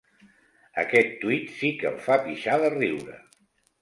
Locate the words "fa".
2.07-2.17